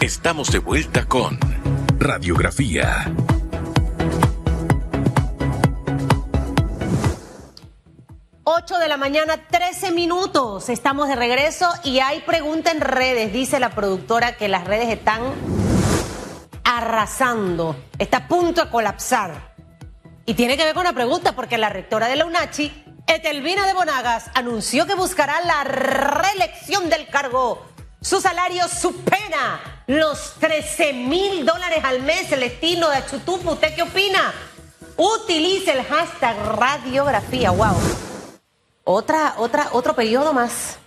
[0.00, 1.38] Estamos de vuelta con
[1.98, 3.10] Radiografía.
[8.42, 10.68] Ocho de la mañana, 13 minutos.
[10.68, 13.32] Estamos de regreso y hay pregunta en redes.
[13.32, 15.22] Dice la productora que las redes están
[16.64, 17.76] arrasando.
[17.98, 19.54] Está a punto de colapsar.
[20.26, 23.74] Y tiene que ver con la pregunta porque la rectora de la UNACHI, Etelvina de
[23.74, 27.64] Bonagas, anunció que buscará la reelección del cargo.
[28.02, 33.52] Su salario supera los 13 mil dólares al mes, el destino de Achutupo.
[33.52, 34.32] ¿Usted qué opina?
[34.96, 37.50] Utilice el hashtag radiografía.
[37.50, 37.76] Wow.
[38.84, 40.78] Otra, otra, otro periodo más,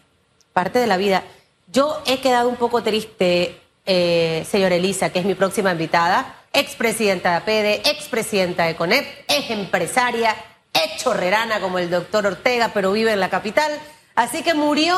[0.54, 1.24] parte de la vida.
[1.72, 7.32] Yo he quedado un poco triste, eh, señora Elisa, que es mi próxima invitada, expresidenta
[7.32, 10.36] de APEDE, expresidenta de CONEP, es empresaria,
[10.74, 13.72] es chorrerana como el doctor Ortega, pero vive en la capital.
[14.16, 14.96] Así que murió,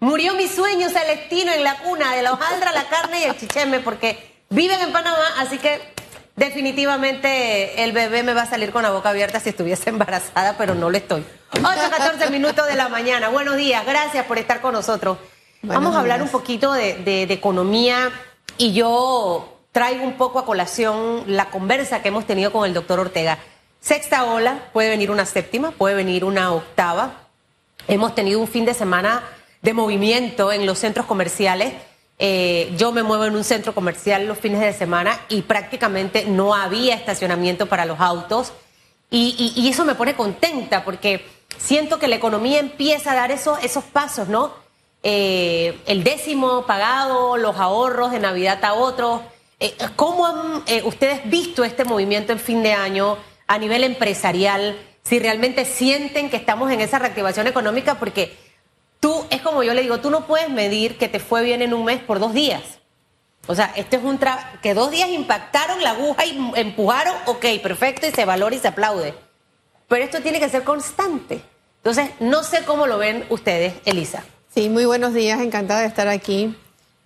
[0.00, 3.80] murió mi sueño celestino en la cuna de la hojaldra, la carne y el chicheme,
[3.80, 5.80] porque viven en Panamá, así que
[6.36, 10.74] definitivamente el bebé me va a salir con la boca abierta si estuviese embarazada, pero
[10.74, 11.24] no lo estoy.
[11.52, 13.28] 8, 14 minutos de la mañana.
[13.28, 15.18] Buenos días, gracias por estar con nosotros.
[15.62, 18.12] Vamos a hablar un poquito de, economía
[18.58, 23.00] y yo traigo un poco a colación la conversa que hemos tenido con el doctor
[23.00, 23.38] Ortega.
[23.80, 27.22] Sexta ola, puede venir una séptima, puede venir una octava.
[27.88, 29.22] Hemos tenido un fin de semana
[29.62, 31.74] de movimiento en los centros comerciales.
[32.18, 36.54] Eh, yo me muevo en un centro comercial los fines de semana y prácticamente no
[36.54, 38.52] había estacionamiento para los autos.
[39.10, 41.24] Y, eso me pone contenta porque
[41.56, 44.52] siento que la economía empieza a dar eso, esos pasos, ¿no?
[45.02, 49.22] Eh, el décimo pagado, los ahorros de Navidad a otros.
[49.60, 54.76] Eh, ¿Cómo han eh, ustedes visto este movimiento en fin de año a nivel empresarial?
[55.02, 58.36] Si realmente sienten que estamos en esa reactivación económica, porque
[59.00, 61.74] tú, es como yo le digo, tú no puedes medir que te fue bien en
[61.74, 62.62] un mes por dos días.
[63.46, 64.20] O sea, este es un
[64.62, 68.68] que dos días impactaron la aguja y empujaron, ok, perfecto, y se valora y se
[68.68, 69.14] aplaude.
[69.88, 71.40] Pero esto tiene que ser constante.
[71.78, 74.24] Entonces, no sé cómo lo ven ustedes, Elisa.
[74.54, 76.54] Sí, muy buenos días, encantada de estar aquí.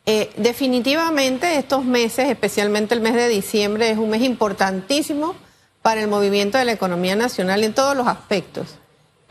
[0.05, 5.37] Eh, definitivamente estos meses, especialmente el mes de diciembre, es un mes importantísimo
[5.81, 8.79] para el movimiento de la economía nacional en todos los aspectos.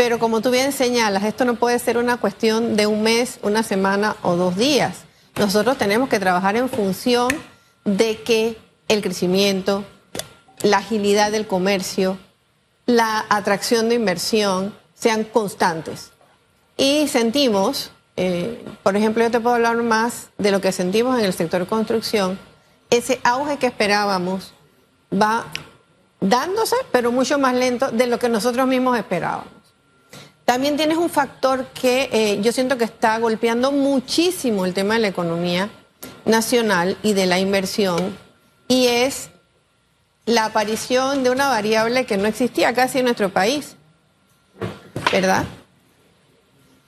[0.02, 3.62] Pero como tú bien señalas, esto no puede ser una cuestión de un mes, una
[3.62, 5.02] semana o dos días.
[5.36, 7.28] Nosotros tenemos que trabajar en función
[7.86, 8.58] de que
[8.88, 9.84] el crecimiento,
[10.64, 12.18] la agilidad del comercio,
[12.88, 16.10] la atracción de inversión sean constantes.
[16.78, 21.26] Y sentimos, eh, por ejemplo, yo te puedo hablar más de lo que sentimos en
[21.26, 22.40] el sector construcción,
[22.90, 24.52] ese auge que esperábamos
[25.14, 25.46] va
[26.20, 29.61] dándose, pero mucho más lento de lo que nosotros mismos esperábamos.
[30.52, 35.00] También tienes un factor que eh, yo siento que está golpeando muchísimo el tema de
[35.00, 35.70] la economía
[36.26, 38.18] nacional y de la inversión,
[38.68, 39.30] y es
[40.26, 43.78] la aparición de una variable que no existía casi en nuestro país,
[45.10, 45.46] ¿verdad?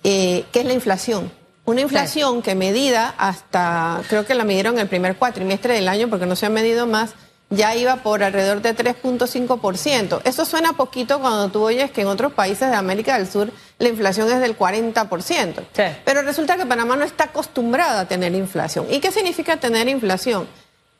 [0.04, 1.32] Eh, que es la inflación.
[1.64, 6.26] Una inflación que medida hasta, creo que la midieron el primer cuatrimestre del año, porque
[6.26, 7.14] no se ha medido más,
[7.56, 10.22] ya iba por alrededor de 3.5%.
[10.24, 13.90] Eso suena poquito cuando tú oyes que en otros países de América del Sur la
[13.90, 15.64] inflación es del 40%.
[16.06, 18.88] Pero resulta que Panamá no está acostumbrada a tener inflación.
[18.90, 20.48] ¿Y qué significa tener inflación?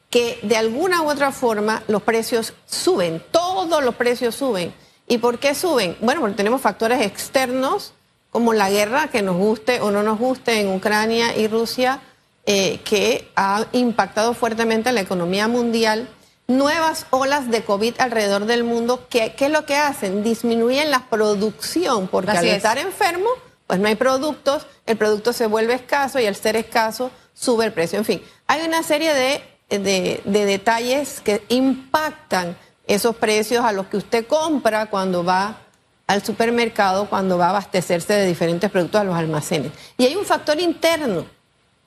[0.10, 4.74] Que de alguna u otra forma los precios suben, todos los precios suben.
[5.08, 5.98] ¿Y por qué suben?
[6.02, 7.94] Bueno, porque tenemos factores externos
[8.30, 12.00] como la guerra, que nos guste o no nos guste en Ucrania y Rusia,
[12.46, 16.10] eh, que ha impactado fuertemente la economía mundial
[16.48, 20.24] nuevas olas de COVID alrededor del mundo, ¿qué, es lo que hacen?
[20.24, 23.30] Disminuyen la producción, porque al estar enfermo,
[23.68, 27.74] pues no hay productos, el producto se vuelve escaso y al ser escaso sube el
[27.74, 27.98] precio.
[27.98, 29.42] En fin, hay una serie de,
[29.80, 35.60] de, detalles que impactan esos precios a los que usted compra cuando va
[36.06, 39.72] al supermercado, cuando va a abastecerse de diferentes productos a los almacenes.
[39.98, 41.26] Y hay un factor interno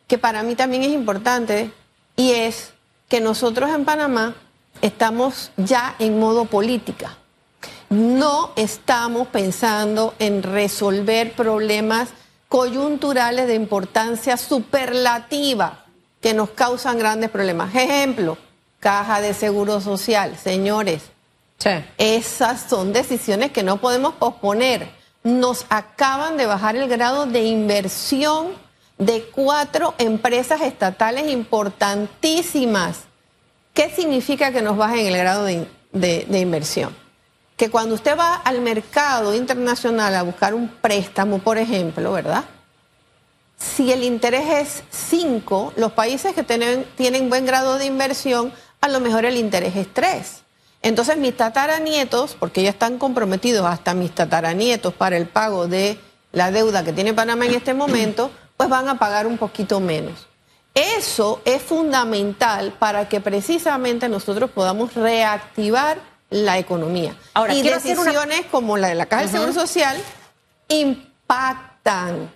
[0.06, 1.70] que para mí también es importante
[2.16, 2.72] y es
[3.08, 4.34] que nosotros en Panamá
[4.82, 7.16] estamos ya en modo política.
[7.88, 12.10] No estamos pensando en resolver problemas
[12.48, 15.84] coyunturales de importancia superlativa
[16.20, 17.74] que nos causan grandes problemas.
[17.74, 18.38] Ejemplo,
[18.80, 20.36] caja de seguro social.
[20.36, 21.02] Señores,
[21.98, 24.90] esas son decisiones que no podemos posponer.
[25.22, 28.48] Nos acaban de bajar el grado de inversión
[28.98, 33.00] de cuatro empresas estatales importantísimas
[33.76, 36.96] ¿Qué significa que nos bajen el grado de, inversión?
[37.58, 42.44] Que cuando usted va al mercado internacional a buscar un préstamo, por ejemplo, ¿verdad?
[43.58, 48.50] si el interés es 5, los países que tienen, tienen buen grado de inversión,
[48.80, 50.42] a lo mejor el interés es 3.
[50.80, 55.98] Entonces mis tataranietos, porque ya están comprometidos hasta mis tataranietos para el pago de
[56.32, 60.28] la deuda que tiene Panamá en este momento, pues van a pagar un poquito menos.
[60.76, 65.96] Eso es fundamental para que precisamente nosotros podamos reactivar
[66.28, 67.16] la economía.
[67.32, 69.96] Ahora, y decisiones como la de la Caja del Seguro Social
[70.68, 72.30] impactan,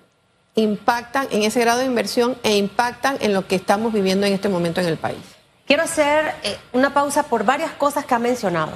[0.54, 4.48] impactan en ese grado de inversión e impactan en lo que estamos viviendo en este
[4.48, 5.20] momento en el país.
[5.66, 8.72] Quiero hacer eh, una pausa por varias cosas que ha mencionado.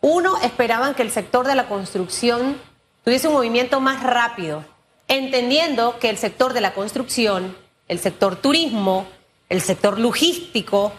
[0.00, 2.60] Uno, esperaban que el sector de la construcción
[3.04, 4.64] tuviese un movimiento más rápido,
[5.06, 7.56] entendiendo que el sector de la construcción,
[7.94, 9.06] el sector turismo,
[9.48, 10.92] el sector logístico,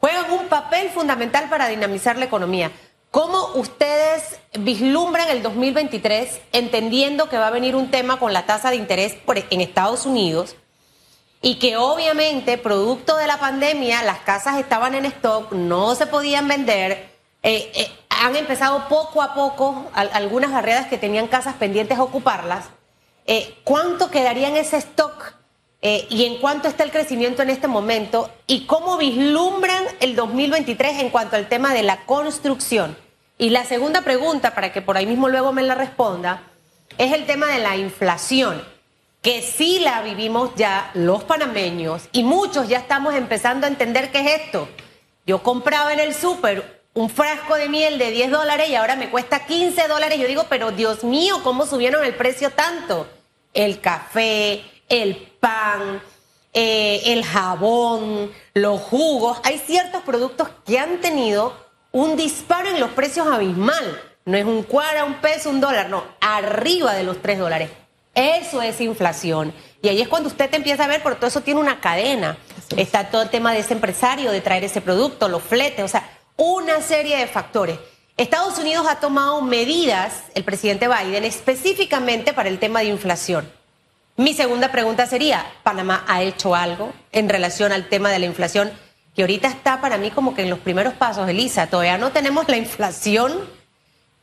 [0.00, 2.72] juegan un papel fundamental para dinamizar la economía.
[3.10, 8.70] ¿Cómo ustedes vislumbran el 2023 entendiendo que va a venir un tema con la tasa
[8.70, 9.16] de interés
[9.50, 10.56] en Estados Unidos
[11.40, 16.46] y que obviamente producto de la pandemia las casas estaban en stock, no se podían
[16.48, 17.10] vender,
[17.42, 22.66] eh, eh, han empezado poco a poco algunas barriadas que tenían casas pendientes a ocuparlas.
[23.26, 25.39] Eh, ¿Cuánto quedaría en ese stock?
[25.82, 31.10] Y en cuánto está el crecimiento en este momento y cómo vislumbran el 2023 en
[31.10, 32.96] cuanto al tema de la construcción.
[33.38, 36.42] Y la segunda pregunta, para que por ahí mismo luego me la responda,
[36.98, 38.62] es el tema de la inflación,
[39.22, 44.20] que sí la vivimos ya los panameños y muchos ya estamos empezando a entender qué
[44.20, 44.68] es esto.
[45.26, 49.10] Yo compraba en el súper un frasco de miel de 10 dólares y ahora me
[49.10, 50.18] cuesta 15 dólares.
[50.18, 53.08] Yo digo, pero Dios mío, ¿cómo subieron el precio tanto?
[53.54, 56.02] El café, el pan,
[56.52, 59.38] eh, el jabón, los jugos.
[59.44, 61.54] Hay ciertos productos que han tenido
[61.92, 64.02] un disparo en los precios abismal.
[64.26, 67.70] No es un cuara, un peso, un dólar, no, arriba de los 3 dólares.
[68.14, 69.54] Eso es inflación.
[69.80, 72.36] Y ahí es cuando usted te empieza a ver, porque todo eso tiene una cadena.
[72.76, 76.08] Está todo el tema de ese empresario, de traer ese producto, los fletes, o sea,
[76.36, 77.78] una serie de factores.
[78.16, 83.59] Estados Unidos ha tomado medidas, el presidente Biden, específicamente para el tema de inflación.
[84.20, 88.70] Mi segunda pregunta sería, ¿Panamá ha hecho algo en relación al tema de la inflación?
[89.16, 92.46] Que ahorita está para mí como que en los primeros pasos, Elisa, todavía no tenemos
[92.46, 93.32] la inflación,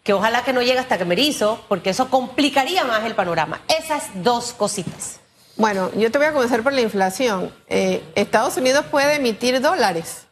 [0.03, 3.61] que ojalá que no llegue hasta que me hizo, porque eso complicaría más el panorama.
[3.67, 5.19] Esas dos cositas.
[5.55, 7.51] Bueno, yo te voy a comenzar por la inflación.
[7.67, 10.27] Eh, Estados Unidos puede emitir dólares.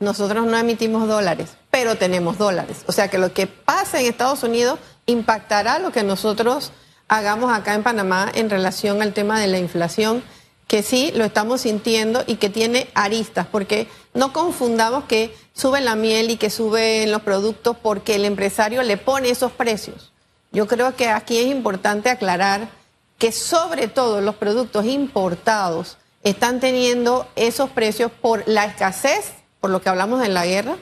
[0.00, 2.84] Nosotros no emitimos dólares, pero tenemos dólares.
[2.86, 6.72] O sea que lo que pasa en Estados Unidos impactará lo que nosotros
[7.12, 10.22] hagamos acá en Panamá en relación al tema de la inflación,
[10.66, 15.94] que sí lo estamos sintiendo y que tiene aristas, porque no confundamos que sube la
[15.94, 20.10] miel y que suben los productos porque el empresario le pone esos precios.
[20.52, 22.70] Yo creo que aquí es importante aclarar
[23.18, 29.80] que sobre todo los productos importados están teniendo esos precios por la escasez por lo
[29.80, 30.76] que hablamos en la guerra,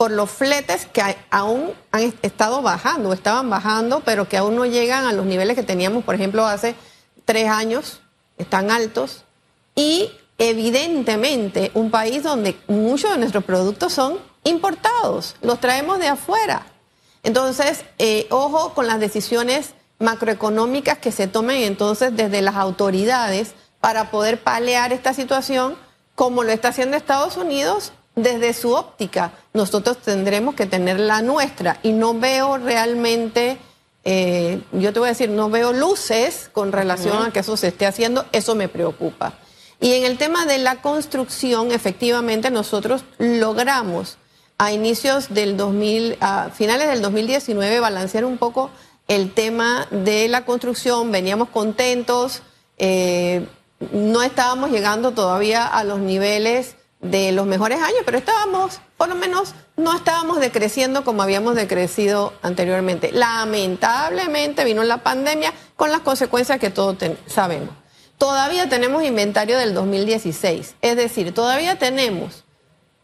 [0.00, 5.04] por los fletes que aún han estado bajando, estaban bajando, pero que aún no llegan
[5.04, 6.74] a los niveles que teníamos, por ejemplo, hace
[7.26, 8.00] tres años,
[8.38, 9.24] están altos,
[9.74, 16.64] y evidentemente un país donde muchos de nuestros productos son importados, los traemos de afuera.
[17.22, 23.52] Entonces, eh, ojo con las decisiones macroeconómicas que se tomen entonces desde las autoridades
[23.82, 25.76] para poder palear esta situación,
[26.14, 31.78] como lo está haciendo Estados Unidos desde su óptica, nosotros tendremos que tener la nuestra.
[31.82, 33.58] Y no veo realmente,
[34.04, 37.68] eh, yo te voy a decir, no veo luces con relación a que eso se
[37.68, 39.34] esté haciendo, eso me preocupa.
[39.80, 44.18] Y en el tema de la construcción, efectivamente nosotros logramos
[44.58, 48.70] a inicios del 2000, a finales del 2019 balancear un poco
[49.08, 52.42] el tema de la construcción, veníamos contentos,
[52.76, 53.46] eh,
[53.92, 59.14] no estábamos llegando todavía a los niveles de los mejores años, pero estábamos, por lo
[59.14, 63.10] menos, no estábamos decreciendo como habíamos decrecido anteriormente.
[63.12, 67.70] Lamentablemente vino la pandemia con las consecuencias que todos sabemos.
[68.18, 72.44] Todavía tenemos inventario del 2016, es decir, todavía tenemos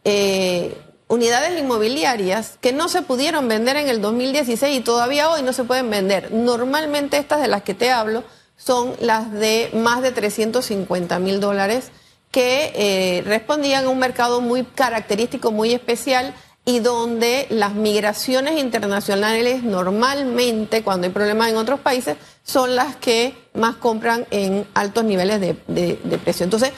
[0.03, 0.77] eh,
[1.07, 5.63] unidades inmobiliarias que no se pudieron vender en el 2016 y todavía hoy no se
[5.63, 6.31] pueden vender.
[6.31, 8.23] Normalmente estas de las que te hablo
[8.57, 11.91] son las de más de 350 mil dólares
[12.37, 19.63] que eh, respondían a un mercado muy característico, muy especial y donde las migraciones internacionales
[19.63, 25.41] normalmente, cuando hay problemas en otros países, son las que más compran en altos niveles
[25.41, 26.43] de, precio.
[26.43, 26.73] Entonces,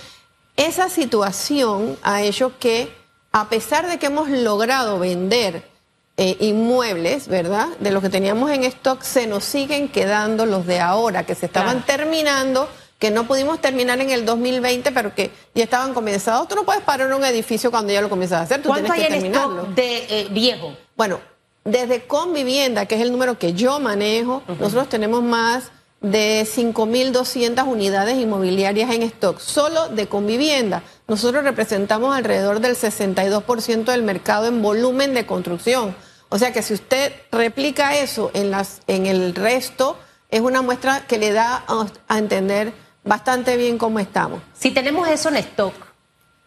[0.56, 2.96] esa situación ha hecho que,
[3.34, 5.66] a pesar de que hemos logrado vender
[6.16, 7.68] eh, inmuebles, ¿verdad?
[7.82, 11.48] De los que teníamos en stock, se nos siguen quedando los de ahora, que se
[11.48, 16.48] estaban terminando que no pudimos terminar en el 2020, pero que ya estaban comenzados.
[16.48, 19.08] Tú no puedes parar un edificio cuando ya lo comienzas a hacer, tú tienes que
[19.08, 19.63] terminarlo.
[19.74, 20.75] de eh, viejo?
[20.98, 21.20] Bueno,
[21.63, 28.18] desde Convivienda, que es el número que yo manejo, nosotros tenemos más de 5.200 unidades
[28.18, 30.84] inmobiliarias en stock, solo de Convivienda.
[31.08, 35.96] Nosotros representamos alrededor del 62% del mercado en volumen de construcción.
[36.29, 39.98] O sea que si usted replica eso en, las, en el resto,
[40.29, 42.72] es una muestra que le da a, entender
[43.10, 44.39] bastante bien cómo estamos.
[44.54, 45.74] Si tenemos eso en stock,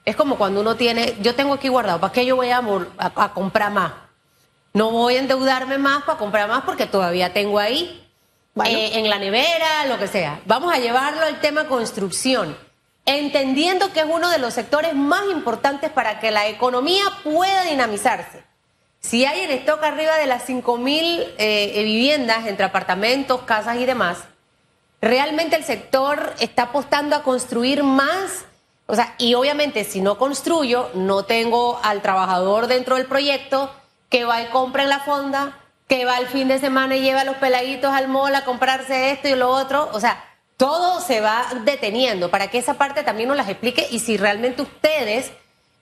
[0.04, 2.62] es como cuando uno tiene, yo tengo aquí guardado, ¿para qué yo voy a,
[2.99, 3.92] a comprar más?
[4.73, 8.09] No voy a endeudarme más para comprar más porque todavía tengo ahí
[8.64, 10.40] eh, en la nevera, lo que sea.
[10.47, 12.57] Vamos a llevarlo al tema construcción,
[13.07, 18.45] entendiendo que es uno de los sectores más importantes para que la economía pueda dinamizarse.
[19.00, 24.19] Si hay en stock arriba de las 5.000 eh, viviendas entre apartamentos, casas y demás,
[25.02, 28.47] realmente el sector está apostando a construir más.
[28.87, 33.71] O sea, y obviamente si no construyo, no tengo al trabajador dentro del proyecto
[34.09, 37.25] que va y compra en la fonda, que va el fin de semana y lleva
[37.25, 39.90] los peladitos al mall a comprarse esto y lo otro.
[39.92, 40.25] O sea,
[40.56, 44.62] todo se va deteniendo para que esa parte también nos las explique y si realmente
[44.62, 45.32] ustedes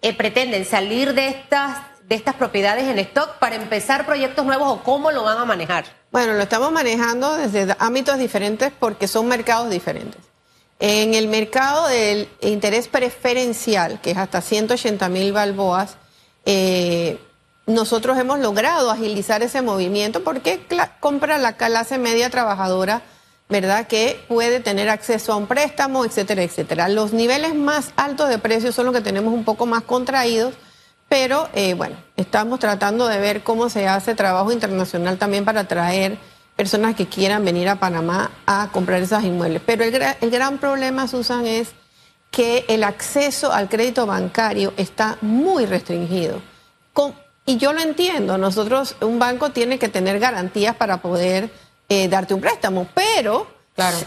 [0.03, 4.83] eh, pretenden salir de estas, de estas propiedades en stock para empezar proyectos nuevos o
[4.83, 6.00] cómo lo van a manejar.
[6.13, 10.21] Bueno, lo estamos manejando desde ámbitos diferentes porque son mercados diferentes.
[10.81, 15.99] En el mercado del interés preferencial, que es hasta 180 mil balboas,
[16.47, 17.21] eh,
[17.67, 20.61] nosotros hemos logrado agilizar ese movimiento porque
[20.99, 23.03] compra la clase media trabajadora,
[23.49, 23.87] ¿verdad?
[23.87, 26.89] Que puede tener acceso a un préstamo, etcétera, etcétera.
[26.89, 30.55] Los niveles más altos de precios son los que tenemos un poco más contraídos,
[31.11, 36.19] pero eh, bueno, estamos tratando de ver cómo se hace trabajo internacional también para atraer
[36.55, 39.61] personas que quieran venir a Panamá a comprar esos inmuebles.
[39.67, 41.73] Pero el, el gran problema, Susan, es
[42.31, 46.41] que el acceso al crédito bancario está muy restringido.
[46.93, 47.13] Con,
[47.45, 51.51] y yo lo entiendo, nosotros, un banco tiene que tener garantías para poder
[51.89, 53.49] eh, darte un préstamo, pero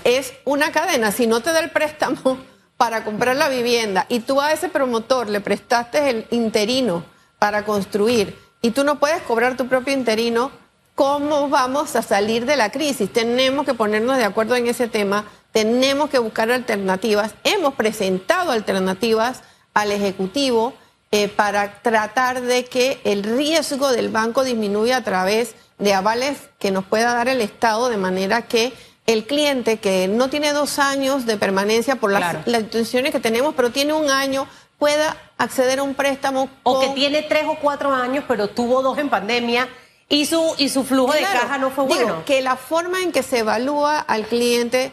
[0.05, 1.12] es una cadena.
[1.12, 2.38] Si no te da el préstamo
[2.84, 7.06] para comprar la vivienda y tú a ese promotor le prestaste el interino
[7.40, 10.52] para construir y tú no puedes cobrar tu propio interino,
[10.94, 13.10] ¿cómo vamos a salir de la crisis?
[13.13, 15.24] Tenemos que ponernos de acuerdo en ese tema,
[15.54, 17.36] tenemos que buscar alternativas.
[17.46, 20.74] Hemos presentado alternativas al Ejecutivo
[21.12, 26.72] eh, para tratar de que el riesgo del banco disminuya a través de avales que
[26.72, 28.74] nos pueda dar el Estado, de manera que
[29.05, 33.72] el cliente que no tiene dos años de permanencia por las, instituciones que tenemos, pero
[33.72, 36.50] tiene un año, pueda acceder a un préstamo.
[36.63, 39.67] O que tiene tres o cuatro años, pero tuvo dos en pandemia.
[40.10, 42.24] Y su, y su flujo de caja no fue bueno.
[42.25, 44.91] que la forma en que se evalúa al cliente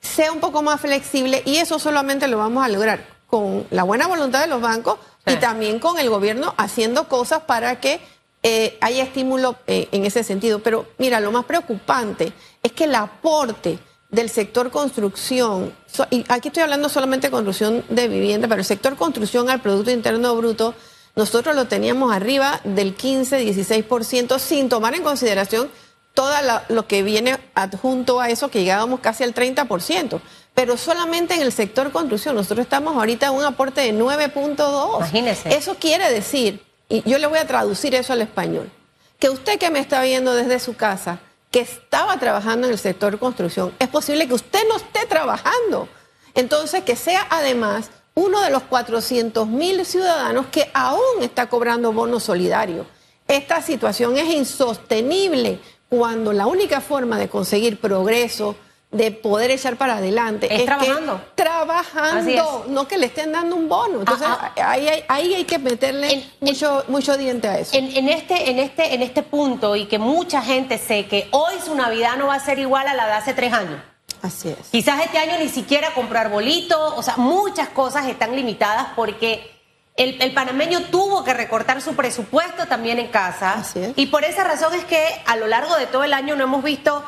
[0.00, 4.06] sea un poco más flexible y eso solamente lo vamos a lograr con la buena
[4.06, 8.00] voluntad de los bancos, y también con el gobierno haciendo cosas para que
[8.42, 10.60] eh, haya estímulo eh, en ese sentido.
[10.60, 13.78] Pero mira, lo más preocupante es que el aporte
[14.10, 15.74] del sector construcción,
[16.10, 19.90] y aquí estoy hablando solamente de construcción de vivienda, pero el sector construcción al Producto
[19.90, 20.74] Interno Bruto,
[21.14, 25.68] nosotros lo teníamos arriba del 15-16% sin tomar en consideración
[26.14, 26.32] todo
[26.68, 30.20] lo que viene adjunto a eso, que llegábamos casi al 30%
[30.58, 32.34] pero solamente en el sector construcción.
[32.34, 34.96] Nosotros estamos ahorita en un aporte de 9.2.
[34.96, 35.54] Imagínese.
[35.56, 38.70] Eso quiere decir, y yo le voy a traducir eso al español,
[39.18, 43.18] que usted que me está viendo desde su casa, que estaba trabajando en el sector
[43.18, 45.88] construcción, es posible que usted no esté trabajando.
[46.34, 52.20] Entonces, que sea además uno de los 400 mil ciudadanos que aún está cobrando bono
[52.20, 52.86] solidario.
[53.26, 58.56] Esta situación es insostenible cuando la única forma de conseguir progreso,
[58.90, 60.48] de poder echar para adelante.
[60.54, 61.20] Es, trabajando.
[61.34, 64.00] trabajando, no que le estén dando un bono.
[64.00, 64.70] Entonces, ah, ah.
[64.70, 67.76] ahí, hay, ahí, hay, que meterle mucho, mucho diente a eso.
[67.76, 71.74] En, este, en, este, en este punto, y que mucha gente sé que hoy su
[71.74, 73.80] Navidad no va a ser igual a la de hace tres años.
[74.22, 74.68] Así es.
[74.70, 79.58] Quizás este año ni siquiera comprar bolito, o sea, muchas cosas están limitadas porque
[79.96, 83.52] el, el, panameño tuvo que recortar su presupuesto también en casa.
[83.52, 83.92] Así es.
[83.96, 86.64] Y por esa razón es que a lo largo de todo el año no hemos
[86.64, 87.04] visto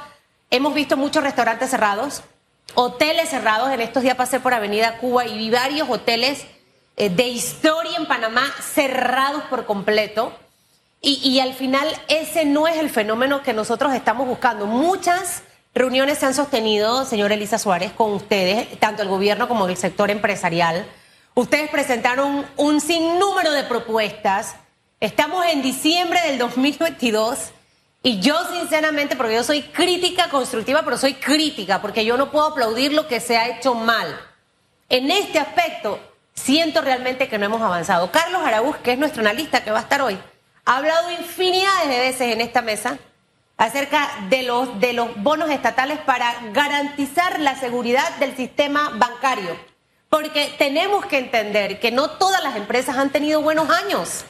[0.53, 2.25] Hemos visto muchos restaurantes cerrados,
[2.75, 3.71] hoteles cerrados.
[3.71, 6.45] En estos días pasé por Avenida Cuba y vi varios hoteles
[6.97, 10.33] eh, de historia en Panamá cerrados por completo.
[11.03, 14.67] Y, al final ese no es el fenómeno que nosotros estamos buscando.
[14.67, 19.77] Muchas reuniones se han sostenido, señor Elisa Suárez, con ustedes, tanto el gobierno como el
[19.77, 20.85] sector empresarial.
[21.35, 24.57] Ustedes presentaron un sinnúmero de propuestas.
[24.99, 27.53] Estamos en diciembre del 2022
[28.03, 32.47] Y yo sinceramente, porque yo soy crítica constructiva, pero soy crítica, porque yo no puedo
[32.47, 34.19] aplaudir lo que se ha hecho mal.
[34.89, 36.01] En este aspecto,
[36.35, 38.11] siento realmente que no hemos avanzado.
[38.11, 40.19] Carlos Araúz, que es nuestro analista que va a estar hoy,
[40.65, 42.99] ha hablado infinidades de veces en esta mesa
[43.59, 49.55] acerca de los, de los bonos estatales para garantizar la seguridad del sistema bancario.
[50.09, 54.25] Porque tenemos que entender que no todas las empresas han tenido buenos años.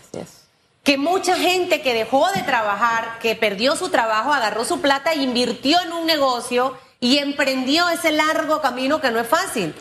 [0.82, 5.78] Que mucha gente que dejó de trabajar, que perdió su trabajo, agarró su plata invirtió
[5.80, 9.74] en un negocio y emprendió ese largo camino que no es fácil.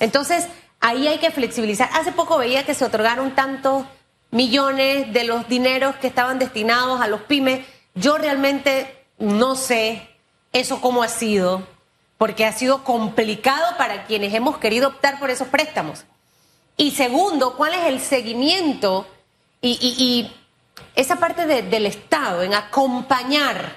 [0.00, 0.48] Entonces,
[0.80, 1.88] ahí hay que flexibilizar.
[1.92, 3.84] Hace poco veía que se otorgaron tantos
[4.30, 7.60] millones de los dineros que estaban destinados a los pymes
[7.94, 10.08] yo realmente no sé
[10.52, 11.66] eso cómo ha sido,
[12.16, 16.04] porque ha sido complicado para quienes hemos querido optar por esos préstamos.
[16.76, 19.06] Y segundo, ¿cuál es el seguimiento
[19.62, 20.30] y,
[20.94, 23.76] esa parte del Estado en acompañar?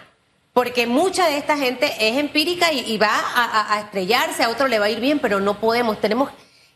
[0.53, 4.85] Porque mucha de esta gente es empírica y, va a, estrellarse, a otro le va
[4.85, 6.31] a ir bien, pero no podemos, tenemos...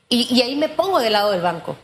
[0.09, 1.75] y ahí me pongo del lado del banco.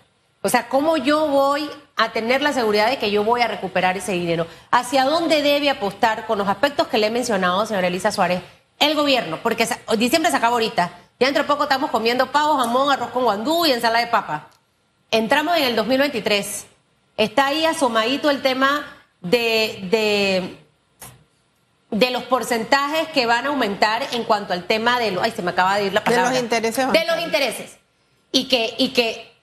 [0.46, 3.98] O sea, ¿cómo yo voy a tener la seguridad de que yo voy a recuperar
[3.98, 4.46] ese dinero?
[4.70, 8.44] ¿Hacia dónde debe apostar con los aspectos que le he mencionado, señora Elisa Suárez,
[8.77, 9.39] el gobierno?
[9.41, 9.67] Porque
[9.98, 10.91] diciembre se acaba ahorita.
[11.20, 14.50] Ya dentro de poco estamos comiendo pavo, jamón, arroz con guandú y ensalada de papa.
[15.10, 16.67] Entramos en el 2023.
[17.17, 18.86] Está ahí asomadito el tema
[19.22, 20.57] de, de,
[21.91, 25.24] de los porcentajes que van a aumentar en cuanto al tema de los...
[25.24, 26.29] Ay, se me acaba de ir la palabra.
[26.29, 26.91] De los intereses.
[26.91, 27.77] De los intereses.
[28.31, 29.34] Y que, y que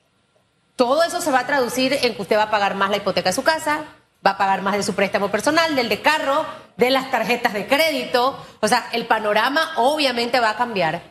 [0.77, 3.31] todo eso se va a traducir en que usted va a pagar más la hipoteca
[3.31, 3.85] de su casa,
[4.25, 6.45] va a pagar más de su préstamo personal, del de carro,
[6.77, 8.39] de las tarjetas de crédito.
[8.61, 11.03] O sea, el panorama obviamente va a cambiar.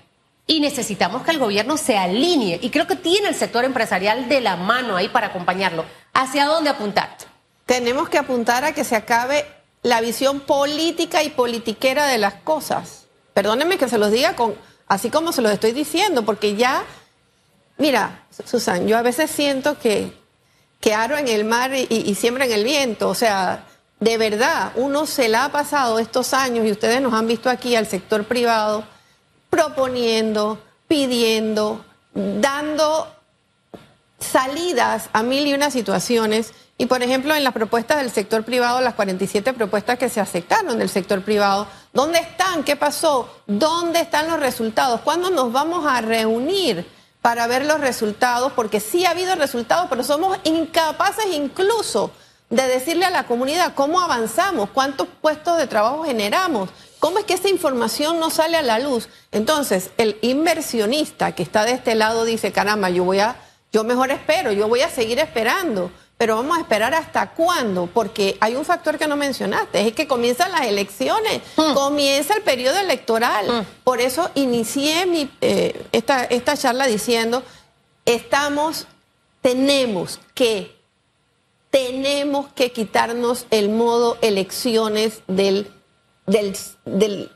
[0.48, 2.60] Y necesitamos que el gobierno se alinee.
[2.62, 5.86] Y creo que tiene el sector empresarial de la mano ahí para acompañarlo.
[6.14, 7.18] ¿Hacia dónde apuntar?
[7.66, 9.46] Tenemos que apuntar a que se acabe
[9.84, 13.06] la visión política y politiquera de las cosas.
[13.34, 14.56] Perdónenme que se los diga con,
[14.88, 16.84] así como se los estoy diciendo, porque ya
[17.82, 20.14] Mira, Susan, yo a veces siento que,
[20.80, 23.10] que en el mar y, siembra en el viento.
[23.10, 23.66] O sea,
[24.00, 27.76] de verdad, uno se la ha pasado estos años y ustedes nos han visto aquí
[27.76, 28.84] al sector privado
[29.50, 33.08] proponiendo, pidiendo, dando
[34.22, 36.54] salidas a mil y una situaciones.
[36.78, 40.80] Y por ejemplo, en las propuestas del sector privado, las 47 propuestas que se aceptaron
[40.80, 42.64] del sector privado, ¿dónde están?
[42.64, 43.30] ¿Qué pasó?
[43.46, 45.02] ¿Dónde están los resultados?
[45.02, 46.86] ¿Cuándo nos vamos a reunir?
[47.22, 52.12] para ver los resultados, porque sí ha habido resultados, pero somos incapaces incluso
[52.50, 57.36] de decirle a la comunidad cómo avanzamos, cuántos puestos de trabajo generamos, cómo es que
[57.36, 59.08] esa información no sale a la luz.
[59.32, 63.36] Entonces, el inversionista que está de este lado dice, caramba, yo voy a,
[63.72, 65.92] yo mejor espero, yo voy a seguir esperando.
[66.18, 70.08] Pero vamos a esperar hasta cuándo, porque hay un factor que no mencionaste, es que
[70.08, 71.74] comienzan las elecciones, mm.
[71.74, 73.48] comienza el periodo electoral.
[73.48, 73.66] Mm.
[73.84, 77.42] Por eso inicié mi, eh, esta, esta charla diciendo,
[78.06, 78.86] estamos,
[79.42, 80.76] tenemos que,
[81.72, 85.72] tenemos que quitarnos el modo elecciones del,
[86.28, 86.56] del,
[86.86, 87.32] del,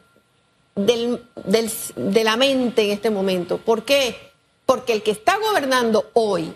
[0.76, 3.58] del, de la mente en este momento.
[3.58, 4.25] ¿Por qué?
[4.66, 6.54] Porque el que está gobernando hoy,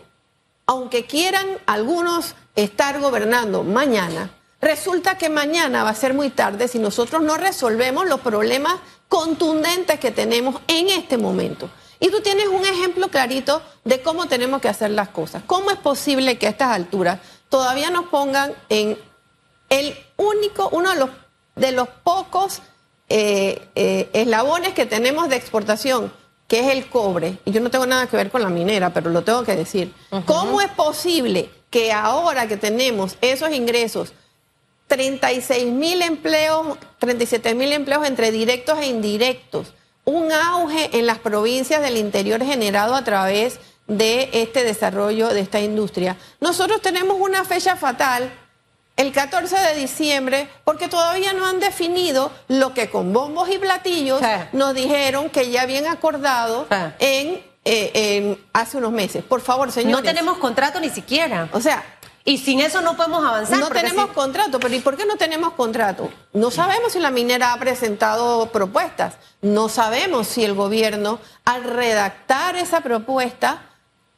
[0.65, 6.80] aunque quieran algunos estar gobernando mañana, resulta que mañana va a ser muy tarde si
[6.80, 8.76] nosotros no resolvemos los problemas
[9.08, 11.69] contundentes que tenemos en este momento.
[12.00, 15.43] Y tú tienes un ejemplo clarito de cómo tenemos que hacer las cosas.
[15.45, 17.19] ¿Cómo es posible que a estas alturas
[17.50, 18.98] todavía nos pongan en
[19.69, 21.10] el único, uno de los,
[21.56, 22.62] de los pocos
[23.10, 26.13] eh, eh, eslabones que tenemos de exportación
[26.49, 29.12] que es el cobre, y yo no tengo nada que ver con la minera, pero
[29.12, 29.93] lo tengo que decir.
[30.25, 34.13] ¿Cómo es posible que ahora que tenemos esos ingresos,
[34.88, 39.73] 36 mil empleos, 37 mil empleos entre directos e indirectos,
[40.05, 45.62] un auge en las provincias del interior generado a través de este desarrollo de esta
[45.62, 46.17] industria?
[46.41, 48.31] Nosotros tenemos una fecha fatal
[48.99, 54.21] el 14 de diciembre, porque todavía no han definido lo que con bombos y platillos
[54.51, 56.67] nos dijeron que ya habían acordado
[56.99, 59.23] eh, en, hace unos meses.
[59.23, 59.95] Por favor, señores.
[59.95, 61.47] No tenemos contrato ni siquiera.
[61.53, 61.81] O sea,
[62.25, 63.57] y sin eso no podemos avanzar.
[63.57, 66.12] No tenemos contrato, pero ¿y por qué no tenemos contrato?
[66.33, 69.13] No sabemos si la minera ha presentado propuestas.
[69.41, 73.62] No sabemos si el gobierno, al redactar esa propuesta,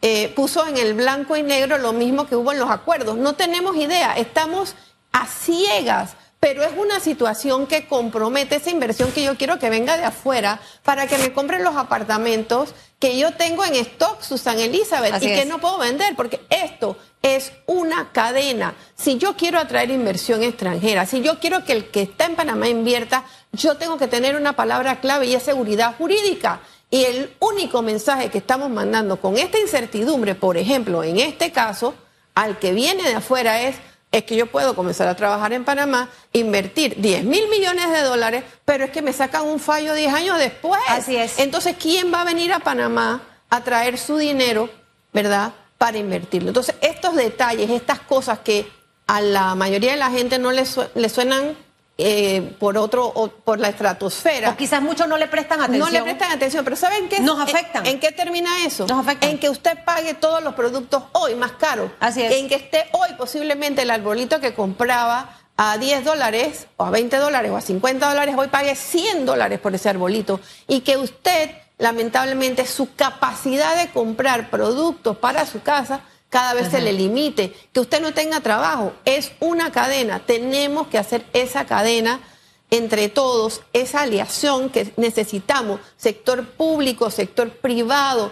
[0.02, 3.18] eh, puso en el blanco y negro lo mismo que hubo en los acuerdos.
[3.18, 4.76] No tenemos idea, estamos
[5.12, 9.98] a ciegas, pero es una situación que compromete esa inversión que yo quiero que venga
[9.98, 15.22] de afuera para que me compren los apartamentos que yo tengo en stock, Susan Elizabeth,
[15.22, 18.76] y que no puedo vender, porque esto es una cadena.
[18.96, 22.68] si yo quiero atraer inversión extranjera, si yo quiero que el que está en Panamá
[22.68, 26.62] invierta, yo tengo que tener una palabra clave y es seguridad jurídica.
[26.94, 31.96] Y el único mensaje que estamos mandando con esta incertidumbre, por ejemplo, en este caso,
[32.36, 33.78] al que viene de afuera es,
[34.12, 38.44] es que yo puedo comenzar a trabajar en Panamá, invertir 10 mil millones de dólares,
[38.66, 40.82] pero es que me sacan un fallo 10 años después.
[40.90, 41.40] Así es.
[41.40, 44.70] Entonces, ¿quién va a venir a Panamá a traer su dinero,
[45.14, 46.50] verdad, para invertirlo?
[46.50, 48.70] Entonces, estos detalles, estas cosas que
[49.08, 51.56] a la mayoría de la gente no le, le suenan
[52.04, 54.50] eh, por otro, o por la estratosfera.
[54.50, 55.86] O quizás muchos no le prestan atención.
[55.86, 57.20] No le prestan atención, pero ¿saben qué?
[57.20, 57.86] Nos afectan.
[57.86, 58.88] ¿En, qué termina eso?
[58.88, 59.30] Nos afectan.
[59.30, 61.92] En que usted pague todos los productos hoy más caros.
[62.00, 62.32] Así es.
[62.34, 67.18] En que esté hoy posiblemente el arbolito que compraba a 10 dólares o a 20
[67.18, 70.40] dólares o a 50 dólares, hoy pague 100 dólares por ese arbolito.
[70.68, 76.80] Y que usted, lamentablemente, su capacidad de comprar productos para su casa cada vez se
[76.80, 78.94] le limite, que usted no tenga trabajo.
[79.04, 80.26] Es una cadena.
[80.26, 82.22] Tenemos que hacer esa cadena
[82.70, 88.32] entre todos, esa aliación que necesitamos, sector público, sector privado.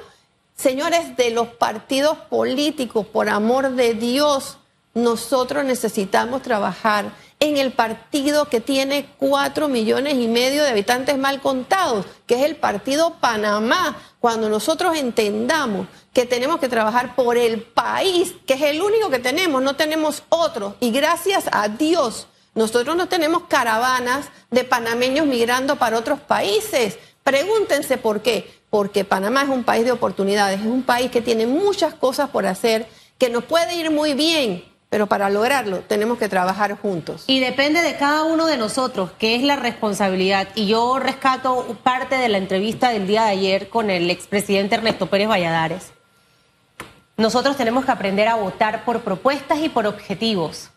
[0.55, 4.57] Señores de los partidos políticos, por amor de Dios,
[4.93, 11.41] nosotros necesitamos trabajar en el partido que tiene cuatro millones y medio de habitantes mal
[11.41, 13.97] contados, que es el partido Panamá.
[14.19, 19.19] Cuando nosotros entendamos que tenemos que trabajar por el país, que es el único que
[19.19, 25.78] tenemos, no tenemos otro, y gracias a Dios, nosotros no tenemos caravanas de panameños migrando
[25.78, 26.97] para otros países.
[27.23, 28.60] Pregúntense por qué.
[28.69, 32.45] Porque Panamá es un país de oportunidades, es un país que tiene muchas cosas por
[32.45, 37.23] hacer, que nos puede ir muy bien, pero para lograrlo tenemos que trabajar juntos.
[37.28, 40.47] Y depende de cada uno de nosotros, que es la responsabilidad.
[40.56, 45.08] Y yo rescato parte de la entrevista del día de ayer con el expresidente Ernesto
[45.08, 45.91] Pérez Valladares.
[47.17, 50.71] Nosotros tenemos que aprender a votar por propuestas y por objetivos.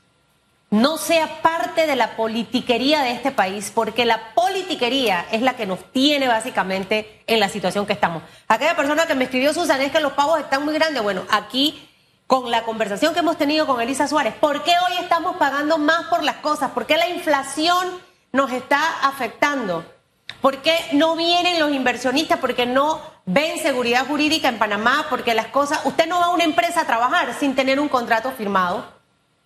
[0.71, 5.67] No sea parte de la politiquería de este país, porque la politiquería es la que
[5.67, 8.23] nos tiene básicamente en la situación que estamos.
[8.49, 11.03] Aquella persona que me escribió, Susan, es que los pagos están muy grandes.
[11.03, 11.89] Bueno, aquí
[12.27, 16.07] con la conversación que hemos tenido con Elisa Suárez, ¿por qué hoy estamos pagando más
[16.07, 16.71] por las cosas?
[16.71, 17.89] ¿Por qué la inflación
[18.33, 19.85] nos está afectando?
[20.41, 22.39] ¿Por qué no vienen los inversionistas?
[22.39, 26.45] Porque no ven seguridad jurídica en Panamá, porque las cosas, usted no va a una
[26.45, 28.85] empresa a trabajar sin tener un contrato firmado,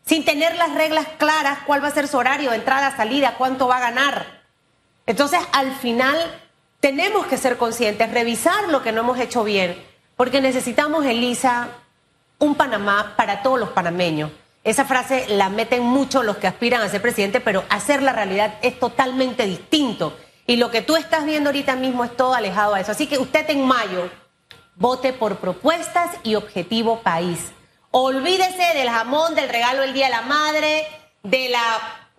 [0.06, 3.76] sin tener las reglas claras, cuál va a ser su horario, entrada, salida, cuánto va
[3.76, 4.42] a ganar.
[5.04, 6.16] Entonces, al final,
[6.80, 9.76] tenemos que ser conscientes, revisar lo que no hemos hecho bien,
[10.16, 11.68] porque necesitamos, Elisa,
[12.38, 14.30] un Panamá para todos los panameños.
[14.64, 18.54] Esa frase la meten mucho los que aspiran a ser presidente, pero hacer la realidad
[18.62, 20.16] es totalmente distinto.
[20.46, 22.92] Y lo que tú estás viendo ahorita mismo es todo alejado a eso.
[22.92, 24.10] Así que usted en mayo
[24.74, 27.52] vote por propuestas y objetivo país.
[27.90, 30.86] Olvídese del jamón, del regalo del Día de la Madre,
[31.22, 31.62] de la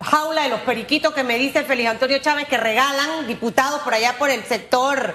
[0.00, 4.16] jaula de los periquitos que me dice Feliz Antonio Chávez que regalan diputados por allá
[4.18, 5.14] por el sector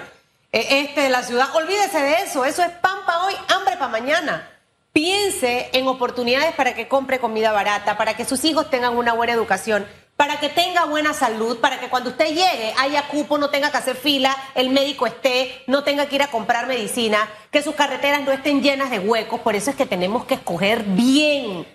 [0.52, 1.54] eh, este de la ciudad.
[1.54, 2.44] Olvídese de eso.
[2.44, 4.53] Eso es pan para hoy, hambre para mañana.
[4.94, 9.32] Piense en oportunidades para que compre comida barata, para que sus hijos tengan una buena
[9.32, 9.84] educación,
[10.16, 13.76] para que tenga buena salud, para que cuando usted llegue haya cupo, no tenga que
[13.76, 18.22] hacer fila, el médico esté, no tenga que ir a comprar medicina, que sus carreteras
[18.22, 19.40] no estén llenas de huecos.
[19.40, 21.66] Por eso es que tenemos que escoger bien.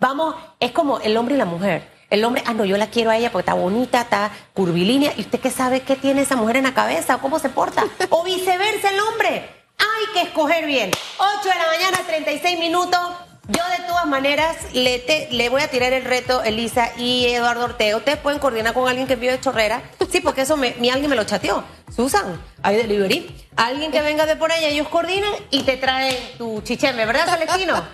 [0.00, 1.86] Vamos, es como el hombre y la mujer.
[2.08, 5.12] El hombre, ah, no, yo la quiero a ella porque está bonita, está curvilínea.
[5.14, 7.18] ¿Y usted qué sabe qué tiene esa mujer en la cabeza?
[7.18, 7.84] ¿Cómo se porta?
[8.08, 9.55] O viceversa el hombre.
[9.78, 10.90] Hay que escoger bien.
[11.18, 13.00] 8 de la mañana, 36 minutos.
[13.48, 17.96] Yo de todas maneras le, le voy a tirar el reto, Elisa y Eduardo Ortega.
[17.96, 19.82] Ustedes pueden coordinar con alguien que vive de Chorrera.
[20.10, 21.62] Sí, porque eso me, mi alguien me lo chateó.
[21.94, 23.44] Susan, hay delivery.
[23.54, 27.86] Alguien que venga de por allá, ellos coordinan y te traen tu chicheme, ¿verdad, Celestino?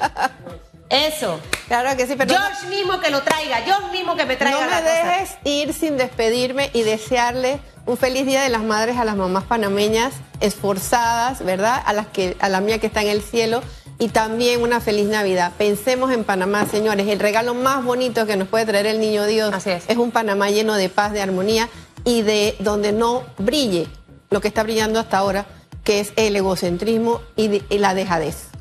[0.93, 1.41] Eso.
[1.69, 2.35] Claro que sí, pero.
[2.35, 4.61] George mismo que lo traiga, George mismo que me traiga.
[4.61, 9.05] No me dejes ir sin despedirme y desearle un feliz Día de las Madres a
[9.05, 11.83] las mamás panameñas esforzadas, ¿verdad?
[11.87, 13.63] A las que a la mía que está en el cielo
[13.99, 15.53] y también una feliz Navidad.
[15.57, 19.67] Pensemos en Panamá, señores, el regalo más bonito que nos puede traer el Niño Dios
[19.67, 19.85] es.
[19.89, 21.71] es un Panamá lleno de paz, de armonía
[22.05, 23.87] y de donde no brille
[24.29, 25.47] lo que está brillando hasta ahora,
[25.85, 28.52] que es el egocentrismo y, y la dejadez.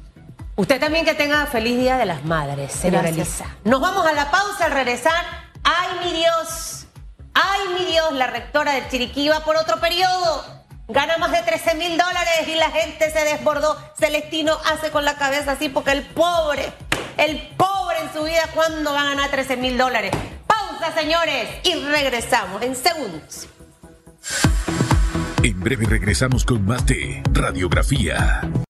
[0.61, 3.45] Usted también que tenga feliz Día de las Madres, señora Elisa.
[3.63, 5.25] Nos vamos a la pausa al regresar.
[5.63, 6.85] ¡Ay, mi Dios!
[7.33, 8.13] ¡Ay, mi Dios!
[8.13, 10.45] La rectora del Chiriquí va por otro periodo.
[10.87, 13.75] Gana más de 13 mil dólares y la gente se desbordó.
[13.97, 16.71] Celestino hace con la cabeza así porque el pobre,
[17.17, 20.11] el pobre en su vida, ¿cuándo va a ganar 13 mil dólares?
[20.45, 23.47] Pausa, señores, y regresamos en segundos.
[25.41, 28.41] En breve regresamos con más de Radiografía.